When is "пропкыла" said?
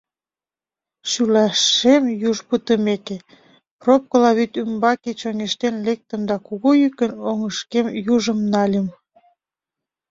3.81-4.31